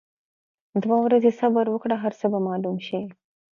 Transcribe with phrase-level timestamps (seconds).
[0.83, 3.01] دوه ورځي صبر وکړه هرڅۀ به معلوم شي.